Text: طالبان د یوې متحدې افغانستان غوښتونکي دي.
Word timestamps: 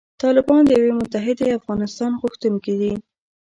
طالبان 0.21 0.61
د 0.65 0.69
یوې 0.79 0.93
متحدې 1.01 1.47
افغانستان 1.59 2.11
غوښتونکي 2.21 2.73
دي. 2.81 2.93